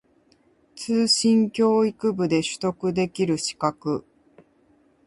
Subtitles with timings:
[0.75, 4.03] 通信教育部で取得できる資格